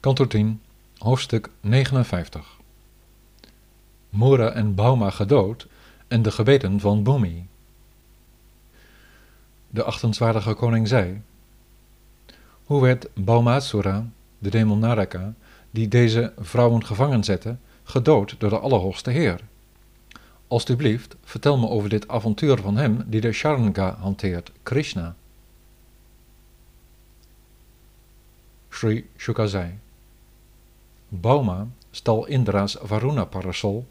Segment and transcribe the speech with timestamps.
[0.00, 0.60] Kanto 10,
[0.98, 2.56] hoofdstuk 59
[4.08, 5.66] Mura en Bauma gedood
[6.08, 7.46] en de gebeten van Bumi.
[9.70, 11.22] De achtenswaardige koning zei:
[12.64, 14.06] Hoe werd Baumatsura,
[14.38, 15.34] de demon Naraka,
[15.70, 19.40] die deze vrouwen gevangen zette, gedood door de Allerhoogste Heer?
[20.48, 25.16] Alsjeblieft, vertel me over dit avontuur van hem die de Sharanga hanteert, Krishna.
[28.68, 29.78] Sri Shuka zei:
[31.08, 33.86] Bauma stal Indra's Varuna-parasol,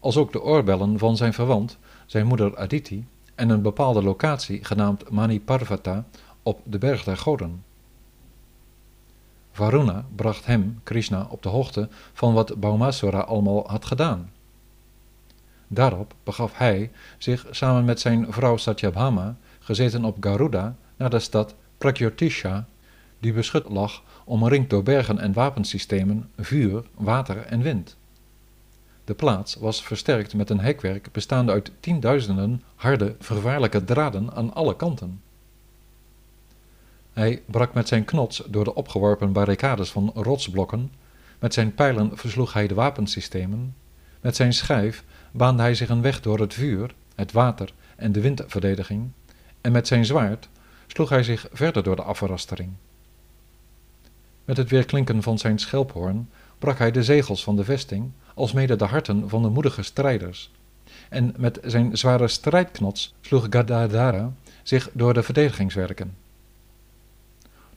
[0.00, 5.10] als ook de oorbellen van zijn verwant, zijn moeder Aditi, en een bepaalde locatie genaamd
[5.10, 6.04] Mani Parvata
[6.42, 7.64] op de berg der goden.
[9.52, 14.30] Varuna bracht hem, Krishna, op de hoogte van wat Baumasura allemaal had gedaan.
[15.66, 21.54] Daarop begaf hij zich samen met zijn vrouw Satyabhama, gezeten op Garuda, naar de stad
[21.78, 22.66] Prakyotisha,
[23.18, 27.96] die beschut lag omringd door bergen en wapensystemen, vuur, water en wind.
[29.04, 34.76] De plaats was versterkt met een hekwerk bestaande uit tienduizenden harde, vervaarlijke draden aan alle
[34.76, 35.20] kanten.
[37.12, 40.92] Hij brak met zijn knots door de opgeworpen barricades van rotsblokken,
[41.38, 43.74] met zijn pijlen versloeg hij de wapensystemen,
[44.20, 48.20] met zijn schijf baande hij zich een weg door het vuur, het water en de
[48.20, 49.10] windverdediging,
[49.60, 50.48] en met zijn zwaard
[50.86, 52.70] sloeg hij zich verder door de afrastering.
[54.48, 58.84] Met het weerklinken van zijn schelphoorn brak hij de zegels van de vesting, alsmede de
[58.84, 60.50] harten van de moedige strijders.
[61.08, 64.32] En met zijn zware strijdknots sloeg Gadadara
[64.62, 66.16] zich door de verdedigingswerken.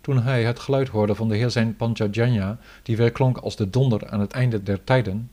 [0.02, 4.10] Toen hij het geluid hoorde van de heer zijn Panchajanya, die weerklonk als de donder
[4.10, 5.32] aan het einde der tijden,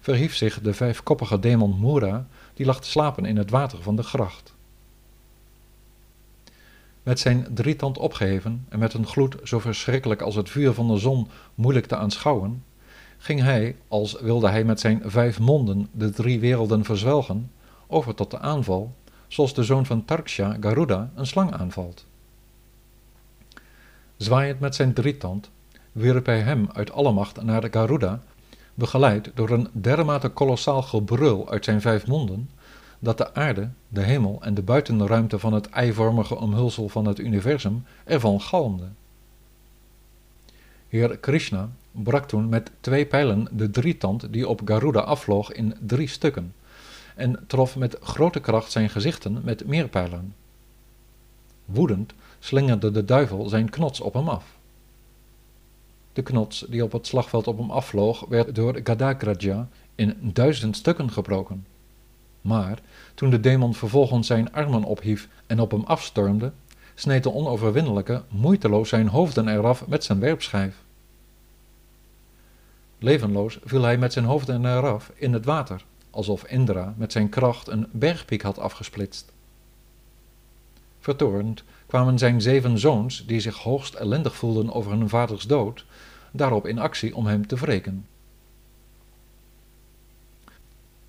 [0.00, 4.02] verhief zich de vijfkoppige demon Mura, die lag te slapen in het water van de
[4.02, 4.54] gracht.
[7.02, 10.98] Met zijn drietand opgeheven en met een gloed zo verschrikkelijk als het vuur van de
[10.98, 12.64] zon moeilijk te aanschouwen,
[13.18, 17.50] ging hij, als wilde hij met zijn vijf monden de drie werelden verzwelgen,
[17.86, 18.94] over tot de aanval,
[19.28, 22.06] zoals de zoon van Tarksha, Garuda, een slang aanvalt.
[24.16, 25.50] Zwaaiend met zijn drietand,
[25.92, 28.22] wierp hij hem uit alle macht naar de Garuda,
[28.74, 32.50] begeleid door een dermate kolossaal gebrul uit zijn vijf monden,
[33.02, 37.84] dat de aarde, de hemel en de buitenruimte van het eivormige omhulsel van het universum
[38.04, 38.88] ervan galmde.
[40.88, 46.08] Heer Krishna brak toen met twee pijlen de drietand die op Garuda afvloog in drie
[46.08, 46.54] stukken
[47.14, 50.34] en trof met grote kracht zijn gezichten met meer pijlen.
[51.64, 54.44] Woedend slingerde de duivel zijn knots op hem af.
[56.12, 61.10] De knots die op het slagveld op hem afvloog werd door Gadagraja in duizend stukken
[61.10, 61.66] gebroken.
[62.42, 62.78] Maar
[63.14, 66.52] toen de demon vervolgens zijn armen ophief en op hem afstormde,
[66.94, 70.76] sneed de onoverwinnelijke moeiteloos zijn hoofden eraf met zijn werpschijf.
[72.98, 77.68] Levenloos viel hij met zijn hoofden eraf in het water, alsof Indra met zijn kracht
[77.68, 79.32] een bergpiek had afgesplitst.
[81.00, 85.84] Vertoornd kwamen zijn zeven zoons, die zich hoogst ellendig voelden over hun vaders dood,
[86.32, 88.06] daarop in actie om hem te wreken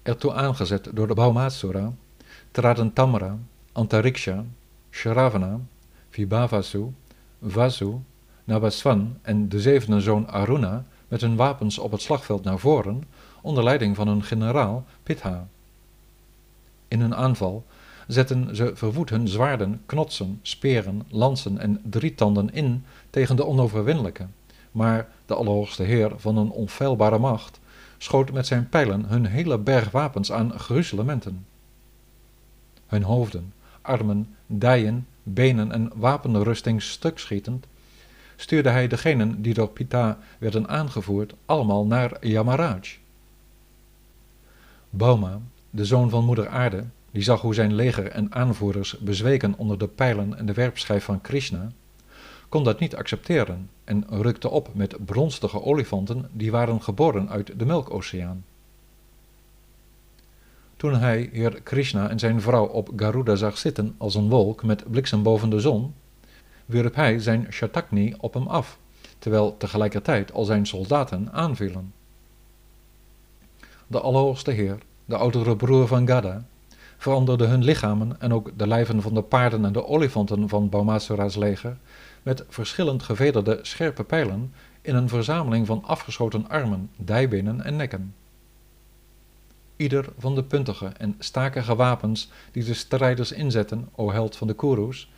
[0.03, 1.93] ertoe aangezet door de Bhaumatsura,
[2.51, 3.37] traden Tamra,
[3.71, 4.43] Antariksha,
[4.91, 5.59] Shravana,
[6.09, 6.93] Vibhavasu,
[7.41, 7.99] Vasu,
[8.43, 13.03] Nabaswan en de zevende zoon Aruna met hun wapens op het slagveld naar voren,
[13.41, 15.47] onder leiding van hun generaal Pitha.
[16.87, 17.65] In hun aanval
[18.07, 24.27] zetten ze verwoed hun zwaarden, knotsen, speren, lansen en drietanden in tegen de onoverwinnelijke,
[24.71, 27.59] maar de Allerhoogste Heer van een onfeilbare macht
[28.03, 31.45] schoot met zijn pijlen hun hele berg wapens aan gruzelementen.
[32.87, 37.65] Hun hoofden, armen, dijen, benen en wapenrusting stuk schietend,
[38.35, 42.97] stuurde hij degenen die door Pita werden aangevoerd allemaal naar Yamaraj.
[44.89, 49.77] Bauma, de zoon van moeder aarde, die zag hoe zijn leger en aanvoerders bezweken onder
[49.77, 51.71] de pijlen en de werpschijf van Krishna,
[52.53, 57.65] kon dat niet accepteren en rukte op met bronstige olifanten die waren geboren uit de
[57.65, 58.45] Melkoceaan.
[60.77, 64.91] Toen hij heer Krishna en zijn vrouw op Garuda zag zitten als een wolk met
[64.91, 65.93] bliksem boven de zon,
[66.65, 68.77] wierp hij zijn Shatakni op hem af,
[69.19, 71.93] terwijl tegelijkertijd al zijn soldaten aanvielen.
[73.87, 76.45] De Allerhoogste Heer, de oudere broer van Gada,
[76.97, 81.35] veranderde hun lichamen en ook de lijven van de paarden en de olifanten van Baumasura's
[81.35, 81.77] leger
[82.23, 88.15] met verschillend gevederde scherpe pijlen in een verzameling van afgeschoten armen, dijbenen en nekken.
[89.75, 94.55] Ieder van de puntige en stakige wapens die de strijders inzetten, o held van de
[94.55, 95.11] Kurus,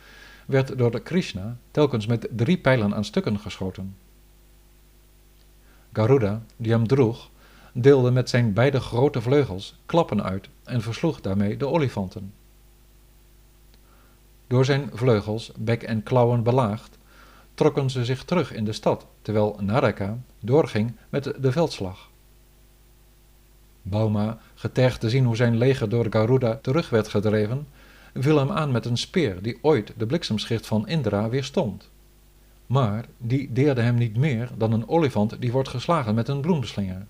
[0.46, 3.96] werd door de Krishna telkens met drie pijlen aan stukken geschoten.
[5.92, 7.30] Garuda, die hem droeg,
[7.72, 12.32] deelde met zijn beide grote vleugels klappen uit en versloeg daarmee de olifanten.
[14.46, 16.95] Door zijn vleugels, bek en klauwen belaagd,
[17.56, 22.10] trokken ze zich terug in de stad, terwijl Naraka doorging met de veldslag.
[23.82, 27.66] Bauma, getergd te zien hoe zijn leger door Garuda terug werd gedreven,
[28.14, 31.88] viel hem aan met een speer die ooit de bliksemschicht van Indra weerstond.
[32.66, 37.06] Maar die deerde hem niet meer dan een olifant die wordt geslagen met een bloemslinger.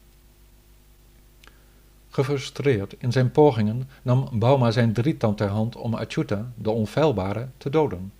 [2.08, 7.70] Gefrustreerd in zijn pogingen nam Bauma zijn drietand ter hand om Achyuta, de onfeilbare, te
[7.70, 8.12] doden.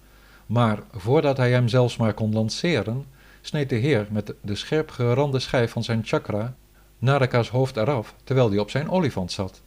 [0.47, 3.07] Maar voordat hij hem zelfs maar kon lanceren,
[3.41, 6.55] sneed de heer met de scherp gerande schijf van zijn chakra
[6.99, 9.63] Naraka's hoofd eraf, terwijl hij op zijn olifant zat.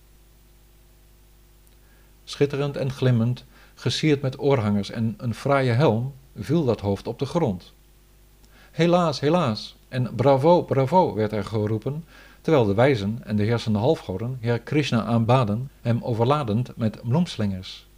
[2.23, 3.45] Schitterend en glimmend,
[3.75, 7.73] gesierd met oorhangers en een fraaie helm, viel dat hoofd op de grond.
[8.71, 12.05] Helaas, helaas, en bravo, bravo, werd er geroepen,
[12.41, 17.88] terwijl de wijzen en de heersende halfgoden Heer Krishna aanbaden, hem overladend met bloemslingers.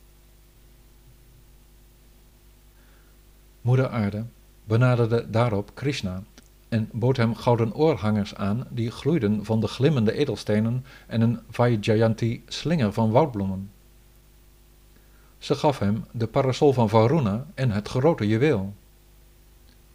[3.62, 4.26] Moeder Aarde
[4.64, 6.24] benaderde daarop Krishna
[6.70, 12.44] en bood hem gouden oorhangers aan die gloeiden van de glimmende edelstenen en een Vaijayanti
[12.48, 13.72] slinger van woudbloemen.
[15.38, 18.74] Ze gaf hem de parasol van Varuna en het grote juweel.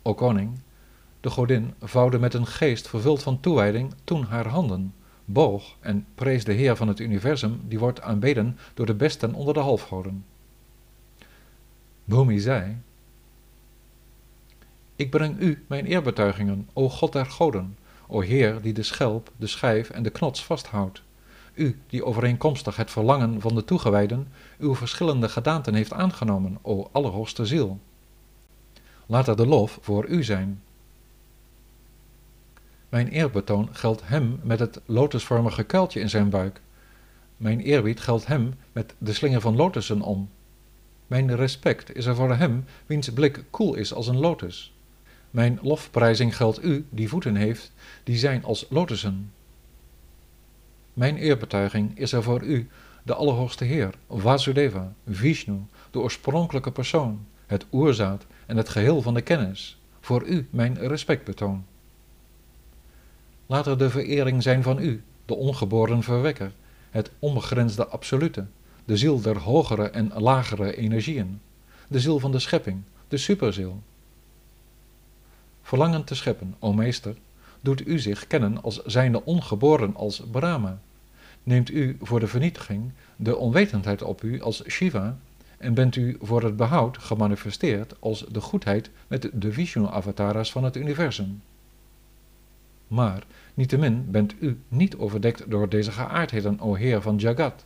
[0.03, 0.59] O koning,
[1.21, 6.45] de godin vouwde met een geest vervuld van toewijding toen haar handen, boog en prees
[6.45, 10.25] de Heer van het universum die wordt aanbeden door de besten onder de halfgoden.
[12.05, 12.77] Bhumi zei,
[14.97, 19.47] Ik breng u mijn eerbetuigingen, o God der goden, o Heer die de schelp, de
[19.47, 21.03] schijf en de knots vasthoudt.
[21.55, 24.29] U die overeenkomstig het verlangen van de toegewijden
[24.59, 27.81] uw verschillende gedaanten heeft aangenomen, o allerhoogste ziel.
[29.07, 30.63] Laat er de lof voor u zijn.
[32.89, 36.61] Mijn eerbetoon geldt hem met het lotusvormige kuiltje in zijn buik.
[37.37, 40.31] Mijn eerbied geldt hem met de slinger van lotussen om.
[41.07, 44.76] Mijn respect is er voor hem wiens blik koel is als een lotus.
[45.37, 47.73] Mijn lofprijzing geldt u die voeten heeft,
[48.05, 49.33] die zijn als lotussen.
[50.93, 52.69] Mijn eerbetuiging is er voor u,
[53.03, 55.59] de Allerhoogste Heer, Vasudeva, Vishnu,
[55.91, 61.65] de oorspronkelijke persoon, het oerzaad en het geheel van de kennis, voor u mijn respectbetoon.
[63.47, 66.53] Laat er de verering zijn van u, de ongeboren verwekker,
[66.91, 68.47] het onbegrensde absolute,
[68.85, 71.41] de ziel der hogere en lagere energieën,
[71.89, 73.83] de ziel van de schepping, de superziel.
[75.67, 77.17] Verlangen te scheppen, o meester,
[77.61, 80.79] doet u zich kennen als zijnde ongeboren als Brahma.
[81.43, 85.19] Neemt u voor de vernietiging de onwetendheid op u als Shiva
[85.59, 90.77] en bent u voor het behoud gemanifesteerd als de goedheid met de Vishnu-avatars van het
[90.77, 91.43] universum.
[92.89, 93.23] Maar
[93.55, 97.65] niettemin bent u niet overdekt door deze geaardheden, o Heer van Jagat.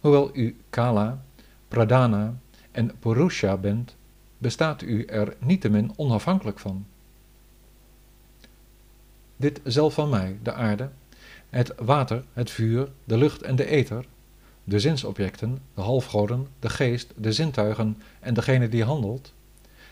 [0.00, 1.24] Hoewel u Kala,
[1.68, 2.34] Pradana
[2.70, 3.96] en Purusha bent,
[4.44, 6.86] bestaat u er niettemin onafhankelijk van.
[9.36, 10.90] Dit zelf van mij, de aarde,
[11.50, 14.06] het water, het vuur, de lucht en de ether,
[14.64, 19.32] de zinsobjecten, de halfgoden, de geest, de zintuigen en degene die handelt,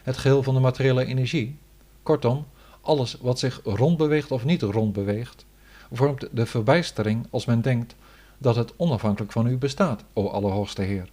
[0.03, 1.57] het geheel van de materiële energie,
[2.03, 2.47] kortom,
[2.81, 5.47] alles wat zich rondbeweegt of niet rondbeweegt,
[5.93, 7.95] vormt de verbijstering als men denkt
[8.39, 11.09] dat het onafhankelijk van u bestaat, o Allerhoogste Heer.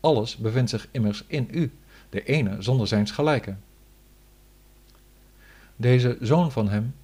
[0.00, 1.72] Alles bevindt zich immers in u,
[2.10, 3.54] de ene zonder zijns gelijke.
[5.76, 6.94] Deze zoon van hem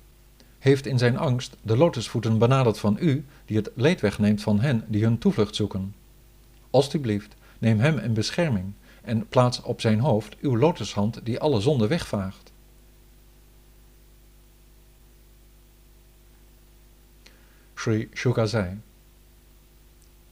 [0.58, 4.84] heeft in zijn angst de lotusvoeten benaderd van u, die het leed wegneemt van hen
[4.88, 5.94] die hun toevlucht zoeken.
[6.70, 11.86] Alsjeblieft, neem hem in bescherming en plaats op zijn hoofd uw lotushand die alle zonde
[11.86, 12.52] wegvaagt.
[17.74, 18.78] Sri Shuka zei,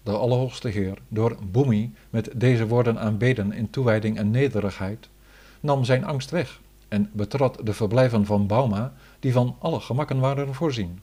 [0.03, 5.09] de Allerhoogste Heer, door Bhumi met deze woorden aanbeden in toewijding en nederigheid,
[5.61, 10.55] nam zijn angst weg en betrad de verblijven van Bauma, die van alle gemakken waren
[10.55, 11.01] voorzien.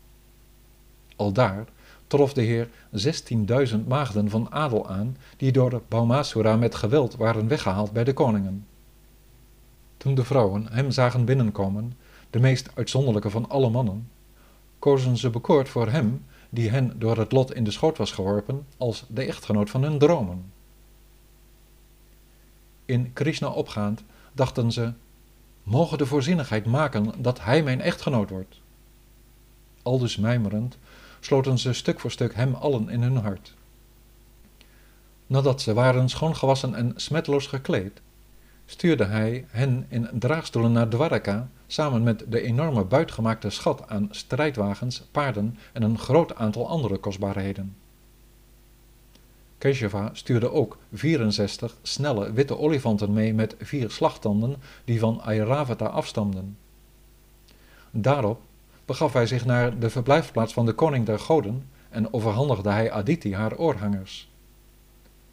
[1.16, 1.66] Aldaar
[2.08, 7.92] trof de heer zestienduizend maagden van adel aan, die door Baumasura met geweld waren weggehaald
[7.92, 8.66] bij de koningen.
[9.98, 11.94] Toen de vrouwen hem zagen binnenkomen,
[12.30, 14.10] de meest uitzonderlijke van alle mannen,
[14.80, 18.66] kozen ze bekoord voor hem, die hen door het lot in de schoot was geworpen,
[18.78, 20.52] als de echtgenoot van hun dromen.
[22.86, 24.04] In Krishna opgaand
[24.34, 24.94] dachten ze
[25.64, 28.62] mogen de voorzienigheid maken dat hij mijn echtgenoot wordt.
[29.84, 30.78] Aldus mijmerend
[31.20, 33.54] sloten ze stuk voor stuk hem allen in hun hart.
[35.28, 38.02] Nadat ze waren schoongewassen en smetloos gekleed,
[38.66, 45.04] stuurde hij hen in draagstoelen naar Dwaraka, samen met de enorme buitgemaakte schat aan strijdwagens,
[45.12, 47.76] paarden en een groot aantal andere kostbaarheden.
[49.58, 56.58] Keshava stuurde ook 64 snelle witte olifanten mee met vier slagtanden die van Airavata afstamden.
[57.92, 58.42] Daarop
[58.86, 63.36] begaf hij zich naar de verblijfplaats van de koning der goden en overhandigde hij Aditi
[63.36, 64.30] haar oorhangers.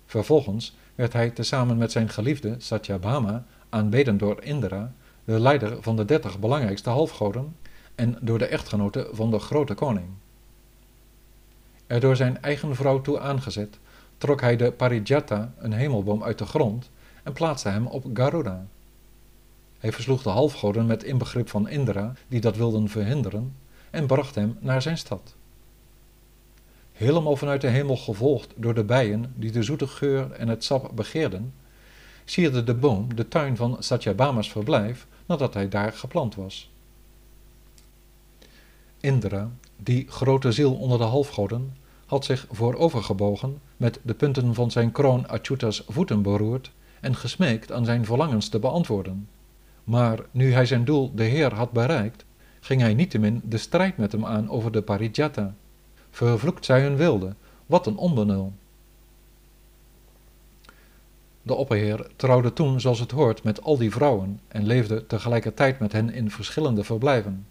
[0.06, 4.92] Vervolgens werd hij tezamen met zijn geliefde Satyabhama aanbeden door Indra,
[5.26, 7.56] de leider van de dertig belangrijkste halfgoden,
[7.94, 10.06] en door de echtgenote van de grote koning.
[11.86, 13.78] Er door zijn eigen vrouw toe aangezet,
[14.18, 16.90] trok hij de Parijata, een hemelboom, uit de grond
[17.22, 18.66] en plaatste hem op Garuda.
[19.78, 23.54] Hij versloeg de halfgoden met inbegrip van Indra, die dat wilden verhinderen,
[23.90, 25.34] en bracht hem naar zijn stad.
[26.92, 30.90] Helemaal vanuit de hemel gevolgd door de bijen die de zoete geur en het sap
[30.94, 31.54] begeerden,
[32.24, 36.70] sierde de boom de tuin van Satyabhama's verblijf nadat hij daar geplant was.
[39.00, 44.92] Indra, die grote ziel onder de halfgoden, had zich voorovergebogen, met de punten van zijn
[44.92, 49.28] kroon Achyuta's voeten beroerd en gesmeekt aan zijn verlangens te beantwoorden.
[49.84, 52.24] Maar nu hij zijn doel, de Heer, had bereikt,
[52.60, 55.54] ging hij niettemin de strijd met hem aan over de Parijata.
[56.10, 57.34] Vervloekt zij hun wilde,
[57.66, 58.52] wat een onbenul.
[61.46, 65.92] De opperheer trouwde toen zoals het hoort met al die vrouwen en leefde tegelijkertijd met
[65.92, 67.46] hen in verschillende verblijven.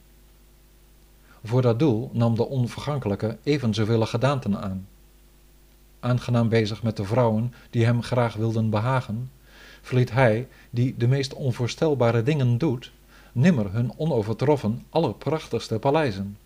[1.44, 4.88] Voor dat doel nam de onvergankelijke even zoveel gedaanten aan.
[6.00, 9.32] Aangenaam bezig met de vrouwen die hem graag wilden behagen,
[9.82, 12.92] verliet hij, die de meest onvoorstelbare dingen doet,
[13.32, 16.38] nimmer hun onovertroffen allerprachtigste paleizen.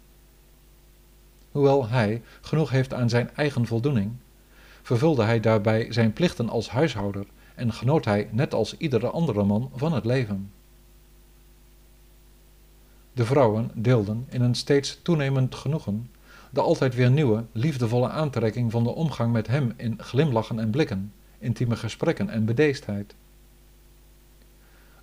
[1.52, 4.12] Hoewel hij genoeg heeft aan zijn eigen voldoening,
[4.82, 7.26] vervulde hij daarbij zijn plichten als huishouder
[7.60, 10.52] en genoot hij, net als iedere andere man, van het leven.
[13.14, 16.10] De vrouwen deelden in een steeds toenemend genoegen
[16.50, 21.14] de altijd weer nieuwe, liefdevolle aantrekking van de omgang met hem in glimlachen en blikken,
[21.40, 23.16] intieme gesprekken en bedeesdheid.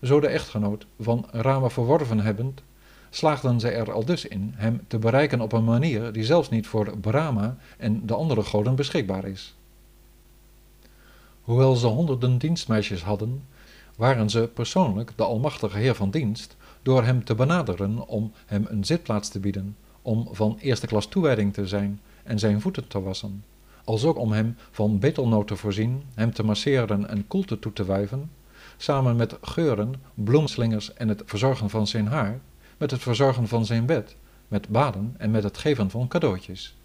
[0.03, 2.63] Zo de echtgenoot van Rama verworven hebbend,
[3.11, 6.67] slaagden zij er al dus in hem te bereiken op een manier die zelfs niet
[6.67, 9.56] voor Brahma en de andere goden beschikbaar is.
[11.47, 13.45] Hoewel ze honderden dienstmeisjes hadden,
[13.97, 18.85] waren ze persoonlijk de Almachtige Heer van dienst door hem te benaderen om hem een
[18.85, 23.45] zitplaats te bieden, om van eerste klas toewijding te zijn en zijn voeten te wassen,
[23.85, 28.31] alsook om hem van betelnoot te voorzien, hem te masseren en koelte toe te wuiven,
[28.77, 32.41] samen met geuren, bloemslingers en het verzorgen van zijn haar,
[32.77, 34.17] met het verzorgen van zijn bed,
[34.49, 36.76] met baden en met het geven van cadeautjes.